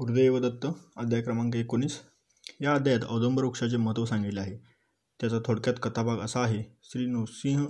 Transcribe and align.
गुरुदेव 0.00 0.38
दत्त 0.38 0.66
अध्याय 0.96 1.22
क्रमांक 1.22 1.56
एकोणीस. 1.56 1.98
या 2.60 2.72
अध्यायात 2.74 3.00
औदंबर 3.08 3.44
वृक्षाचे 3.44 3.76
महत्त्व 3.76 4.04
सांगितले 4.04 4.40
आहे. 4.40 4.56
त्याचा 5.20 5.38
थोडक्यात 5.46 5.74
कथाभाग 5.82 6.18
असा 6.18 6.40
आहे 6.40 6.62
श्री 6.82 7.06
नृसिंह 7.06 7.66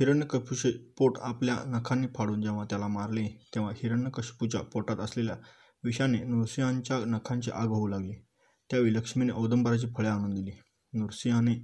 हिरण्यकशिपूचे 0.00 0.70
पोट 0.98 1.18
आपल्या 1.18 1.56
नखांनी 1.66 2.06
फाडून 2.16 2.42
जेव्हा 2.42 2.64
त्याला 2.64 2.86
मारले 2.86 3.26
तेव्हा 3.54 3.72
हिरण्यकशिपूच्या 3.76 4.60
पोटात 4.60 4.96
असलेल्या 4.96 5.36
विषाने 5.84 6.18
नृसिंहांच्या 6.18 6.98
नखांची 7.06 7.50
आग 7.50 7.66
होऊ 7.66 7.86
लागली. 7.86 8.14
त्यावेळी 8.70 8.94
लक्ष्मीने 8.94 9.32
औदंबराची 9.32 9.86
फळे 9.98 10.08
आणून 10.08 10.34
दिली. 10.34 10.50
नृसिंहाने 10.92 11.54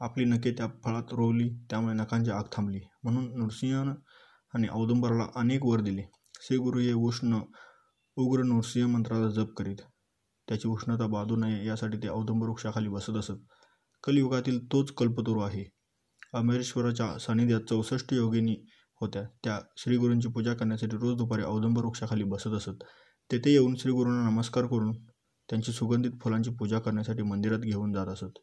आपली 0.00 0.24
नखे 0.24 0.52
त्या 0.52 0.66
फळात 0.84 1.12
रोवली 1.12 1.48
त्यामुळे 1.70 1.94
नखांची 1.94 2.30
आग 2.30 2.44
थांबली. 2.52 2.80
म्हणून 3.02 3.38
नृसिंहाने 3.38 4.66
औदुंबराला 4.72 5.26
अनेक 5.36 5.64
वर 5.64 5.80
दिले. 5.80 6.02
श्रीगुरु 6.40 6.78
हे 6.78 6.92
उष्ण 6.92 7.38
उग्र 8.16 8.42
नृसिंह 8.42 8.88
मंत्राचा 8.88 9.30
जप 9.30 9.54
करीत. 9.54 9.76
त्याची 10.48 10.68
उष्णता 10.68 11.06
बाधू 11.06 11.36
नये 11.36 11.66
यासाठी 11.66 11.98
ते 11.98 12.08
औदंब 12.08 12.42
वृक्षाखाली 12.42 12.88
बसत 12.88 13.10
असत. 13.10 13.32
कलियुगातील 14.04 14.72
तोच 14.72 14.92
कल्पतरू 14.92 15.40
आहे. 15.40 15.64
अमरेश्वराच्या 16.34 17.18
सानिध्यात 17.18 17.60
चौसष्ट 17.60 18.12
योगिनी 18.12 18.56
होत्या. 19.00 19.22
त्या 19.44 19.60
श्रीगुरूंची 19.76 20.28
पूजा 20.28 20.54
करण्यासाठी 20.54 20.96
रोज 20.96 21.16
दुपारी 21.16 21.42
औदंबर 21.42 21.84
वृक्षाखाली 21.84 22.24
बसत 22.24 22.46
असत. 22.46 22.84
तेथे 23.32 23.52
येऊन 23.52 23.74
श्रीगुरूंना 23.74 24.30
नमस्कार 24.30 24.66
करून 24.66 24.92
त्यांची 25.50 25.72
सुगंधित 25.72 26.10
फुलांची 26.22 26.50
पूजा 26.50 26.78
करण्यासाठी 26.78 27.22
मंदिरात 27.22 27.58
घेऊन 27.58 27.92
जात 27.92 28.06
असत. 28.06 28.38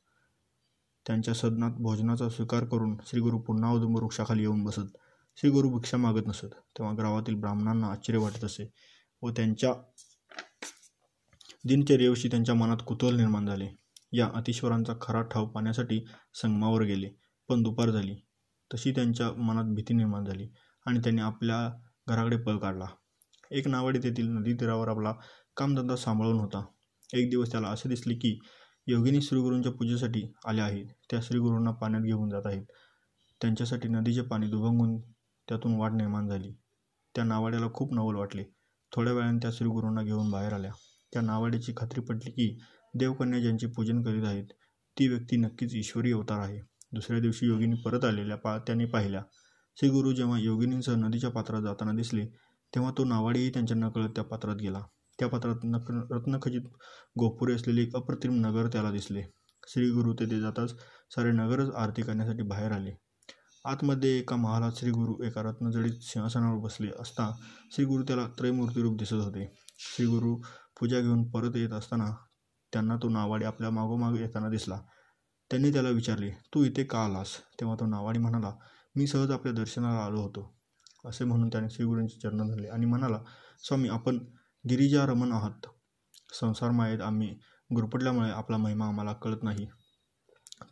त्यांच्या 1.08 1.34
सदनात 1.34 1.72
भोजनाचा 1.72 2.30
स्वीकार 2.30 2.66
करून 2.66 2.98
श्रीगुरू 3.06 3.40
पुन्हा 3.40 3.72
औदंबर 3.72 4.04
वृक्षाखाली 4.04 4.42
येऊन 4.42 4.64
बसत. 4.64 4.98
श्रीगुरू 5.38 5.70
भिक्षा 5.70 5.98
मागत 5.98 6.28
नसत. 6.28 6.46
तेव्हा 6.46 6.94
गावातील 6.94 7.36
ब्राह्मणांना 7.36 7.88
आश्चर्य 7.88 8.20
वाटत 8.20 8.44
असे. 8.44 8.72
व 9.24 9.30
त्यांच्या 9.30 9.74
दिनचर्येविषयी 11.66 12.32
त्यांच्या 12.32 12.56
मनात 12.56 12.78
कुतूहल 12.88 13.16
निर्माण 13.16 13.46
झाले. 13.46 13.70
या 14.14 14.30
अतिश्वरांचा 14.36 14.94
खरा 15.02 15.22
ठाव 15.22 15.46
पाहण्यासाठी 15.46 16.06
संगमावर 16.34 16.82
गेले 16.82 17.10
पण 17.50 17.64
दुपार 17.64 17.90
झाली. 17.90 18.16
तशी 18.74 18.92
त्यांच्या 18.92 19.32
मनात 19.32 19.64
भीती 19.64 19.94
निर्माण 19.94 20.26
झाली 20.26 20.48
आणि 20.86 21.00
त्यांनी 21.00 21.22
आपल्या 21.22 21.80
घराकडे 22.08 22.38
पळ 22.38 22.58
काढला. 22.58 22.86
एक 23.52 23.68
नावाडी 23.68 24.00
तेथील 24.00 24.28
नदी 24.28 24.54
तीरावर 24.54 24.88
आपला 24.88 25.14
कामधंदा 25.58 25.96
सांभाळून 25.96 26.40
होता. 26.40 26.66
एक 27.14 27.30
दिवस 27.30 27.52
त्याला 27.52 27.68
असे 27.68 27.90
दिसले 27.90 28.14
की 28.14 28.40
योगिनी 28.88 29.22
श्रीगुरूंच्या 29.22 29.72
पूजेसाठी 29.72 30.34
आल्या 30.46 30.66
आहेत. 30.66 30.86
त्या 31.12 31.20
श्रीगुरूंना 31.24 31.72
पाण्यात 31.72 32.04
घेऊन 32.04 32.30
जात 32.30 32.42
आहेत. 32.46 32.66
त्यांच्यासाठी 33.42 33.88
नदीचे 33.88 34.22
पाणी 34.22 34.48
दुभंगून 34.48 35.00
त्यातून 35.48 35.76
वाट 35.76 35.92
निर्माण 35.92 36.28
झाली. 36.28 36.52
त्या 37.16 37.24
नावाड्याला 37.24 37.68
खूप 37.74 37.94
नवल 37.94 38.16
वाटले. 38.16 38.44
थोड्या 38.96 39.14
वेळाने 39.14 39.38
त्या 39.38 39.52
श्रीगुरूंना 39.54 40.02
घेऊन 40.04 40.32
बाहेर 40.32 40.54
आल्या. 40.54 40.72
त्या 41.14 41.22
नावाडीची 41.22 41.74
खात्री 41.78 42.02
पटली 42.02 42.32
की 42.32 42.58
देवकन्या 42.94 43.40
ज्यांचे 43.40 43.68
पूजन 43.68 44.02
करीत 44.04 44.26
आहेत 44.26 44.48
ती 44.98 45.08
व्यक्ती 45.08 45.38
नक्कीच 45.38 45.76
ईश्वरी 45.76 46.12
अवतार 46.12 46.40
आहे. 46.40 46.60
दुसऱ्या 46.94 47.20
दिवशी 47.22 47.46
योगिनी 47.46 47.76
परत 47.86 48.06
आलेल्या 48.06 48.38
पा 48.38 48.58
त्याने 48.58 48.86
पाहिल्या. 48.86 49.22
श्रीगुरू 49.78 50.12
जेव्हा 50.12 50.40
योगिनींसह 50.40 50.96
नदीच्या 50.96 51.30
पात्रात 51.30 51.62
जाताना 51.62 51.92
दिसले 51.92 52.26
तेव्हा 52.74 52.92
तो 52.98 53.04
नावाडीही 53.04 53.50
त्यांच्या 53.50 53.78
नकळत 53.78 54.10
त्या 54.10 54.24
पात्रात 54.24 54.56
गेला. 54.56 54.82
त्या 55.20 55.28
पात्रात 55.28 55.64
नक 55.64 55.92
रत्नखचित 56.12 56.62
गोपुरे 57.20 57.54
असलेले 57.54 57.82
एक 57.82 57.96
अप्रतिम 57.96 58.34
नगर 58.36 58.68
त्याला 58.68 58.92
दिसले. 58.92 59.22
श्रीगुरू 59.68 60.14
तेथे 60.14 60.40
जाताच 60.40 60.72
सारे 61.16 61.32
नगरच 61.32 61.70
आरती 61.76 62.02
करण्यासाठी 62.02 62.44
बाहेर 62.44 62.72
आले. 62.72 62.92
आतमध्ये 63.66 64.18
एका 64.20 64.36
महालात 64.36 64.72
श्रीगुरू 64.76 65.24
एका 65.24 65.42
रत्नजडीत 65.42 66.00
सिंहासनावर 66.02 66.58
बसले 66.58 66.92
असता 67.00 67.30
श्रीगुरू 67.72 68.04
त्याला 68.04 68.26
त्रयमूर्तीरूप 68.28 68.98
दिसत 68.98 69.14
होते. 69.14 69.46
श्रीगुरू 69.80 70.36
पूजा 70.80 71.00
घेऊन 71.00 71.30
परत 71.30 71.56
येत 71.56 71.70
असताना 71.70 72.10
त्यांना 72.74 72.96
तो 72.96 73.10
नावाडी 73.10 73.46
आपल्या 73.46 73.70
मागोमाग 73.70 74.16
येताना 74.16 74.50
दिसला. 74.50 74.80
त्यांनी 75.52 75.72
त्याला 75.74 75.90
विचारले 75.90 76.32
तू 76.54 76.64
इथे 76.64 76.84
का 76.84 77.06
आलास? 77.06 77.38
तेव्हा 77.60 77.76
तो 77.80 77.86
नावाडी 77.86 78.20
म्हणाला 78.20 78.54
मी 78.96 79.08
सहज 79.08 79.32
आपल्या 79.32 79.54
दर्शनाला 79.54 80.00
आलो 80.00 80.22
होतो. 80.22 80.54
असे 81.06 81.26
म्हणून 81.26 81.48
त्याने 81.48 81.70
श्रीगुरूंचे 81.70 82.20
चरण 82.20 82.48
धरले 82.48 82.68
आणि 82.68 82.86
म्हणाला 82.86 83.20
स्वामी 83.64 83.90
आपण 83.90 84.18
गिरिजा 84.70 85.06
रमण 85.06 85.32
आहात. 85.32 85.68
संसार 86.34 86.72
मायेत 86.72 87.02
आम्ही 87.02 87.30
गुरपटल्यामुळे 87.76 88.30
आपला 88.30 88.58
महिमा 88.58 88.88
आम्हाला 88.88 89.14
कळत 89.14 89.44
नाही. 89.44 89.68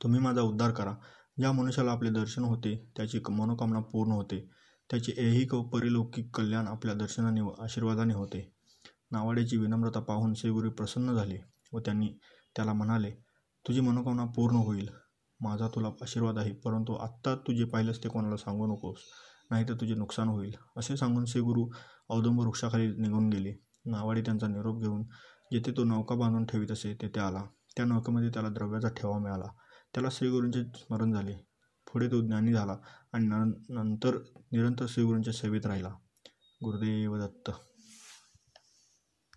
तुम्ही 0.04 0.20
माझा 0.20 0.42
उद्धार 0.42 0.72
करा. 0.72 0.94
ज्या 1.40 1.52
मनुष्याला 1.52 1.92
आपले 1.92 2.10
दर्शन 2.10 2.44
होते 2.44 2.76
त्याची 2.98 3.20
मनोकामना 3.30 3.80
पूर्ण 3.80 4.12
होते. 4.12 4.50
त्याचे 4.90 5.14
ऐहिक 5.18 5.54
व 5.54 5.62
परिलौकिक 5.64 6.36
कल्याण 6.36 6.68
आपल्या 6.68 6.94
दर्शनाने 6.96 7.42
व 7.42 7.50
आशीर्वादाने 7.60 8.14
होते. 8.14 8.52
नावाड्याची 9.12 9.58
विनम्रता 9.58 10.00
पाहून 10.00 10.34
श्रीगुरू 10.34 10.70
प्रसन्न 10.70 11.14
झाले 11.14 11.40
व 11.74 11.80
त्यांनी 11.80 12.08
त्याला 12.56 12.74
म्हणाले 12.74 13.12
तुझी 13.66 13.82
मनोकामना 13.82 14.26
पूर्ण 14.26 14.56
होईल. 14.56 14.90
माझा 15.40 15.68
तुला 15.68 15.88
आशीर्वाद 16.02 16.38
आहे 16.38 16.52
परंतु 16.54 16.94
आत्ता 16.94 17.36
तू 17.36 17.54
जे 17.54 17.66
पाहिलंस 17.66 18.04
ते 18.04 18.10
कोणाला 18.10 18.38
सांगू 18.38 18.66
नकोस. 18.68 18.98
नाहीतर 19.52 19.74
तुझे 19.74 19.94
नुकसान 19.94 20.28
होईल. 20.28 20.56
असे 20.78 20.98
सांगून 20.98 21.26
श्रीगुरू 21.26 21.68
औदुंब 22.10 22.40
वृक्षाखाली 22.40 22.88
निघून 22.98 23.30
गेले. 23.30 23.54
नावाडी 23.86 24.22
त्यांचा 24.22 24.48
निरोप 24.48 24.82
घेऊन 24.82 25.04
जिथे 25.52 25.72
तो 25.72 25.84
नौका 25.84 26.16
बांधून 26.16 26.46
ठेवीत 26.46 26.72
असे 26.72 26.94
तेथे 27.02 27.20
आला. 27.20 27.44
त्या 27.78 27.86
नौकेमध्ये 27.86 28.30
त्याला 28.30 28.50
द्रव्याचा 28.50 28.90
ठेवा 28.90 29.18
मिळाला. 29.18 29.48
त्याला 29.94 30.10
श्रीगुरूंचे 30.12 30.64
स्मरण 30.76 31.14
झाले. 31.14 31.36
पुढे 31.88 32.08
तो 32.08 32.22
ज्ञानी 32.22 32.54
झाला 32.54 32.76
आणि 33.14 33.28
नंतर 33.70 34.18
निरंतर 34.52 34.86
श्रीगुरूंच्या 34.90 35.34
सेवेत 35.34 35.66
राहिला. 35.66 35.90
गुरुदेव 36.64 37.18
दत्त. 37.18 37.52